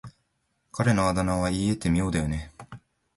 [0.71, 2.51] 彼のあだ名は言い得て妙だよね。